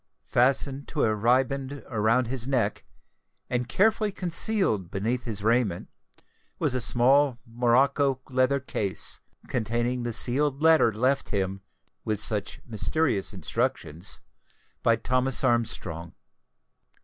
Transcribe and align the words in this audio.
Fastened 0.25 0.87
to 0.87 1.03
a 1.03 1.13
riband 1.13 1.83
round 1.91 2.25
his 2.25 2.47
neck, 2.47 2.85
and 3.51 3.69
carefully 3.69 4.11
concealed 4.11 4.89
beneath 4.89 5.25
his 5.25 5.43
raiment, 5.43 5.89
was 6.57 6.73
a 6.73 6.81
small 6.81 7.37
morocco 7.45 8.19
leather 8.31 8.59
case, 8.59 9.19
containing 9.47 10.01
the 10.01 10.11
sealed 10.11 10.63
letter 10.63 10.91
left 10.91 11.29
him, 11.29 11.61
with 12.03 12.19
such 12.19 12.61
mysterious 12.65 13.31
instructions, 13.31 14.21
by 14.81 14.95
Thomas 14.95 15.43
Armstrong. 15.43 16.15